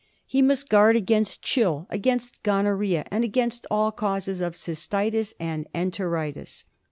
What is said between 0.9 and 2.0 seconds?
against chill,